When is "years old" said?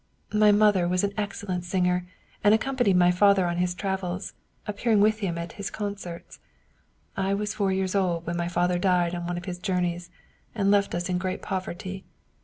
7.71-8.25